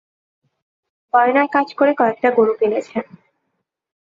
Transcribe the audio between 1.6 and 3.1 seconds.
করে কয়েকটা গরু কিনেছেন।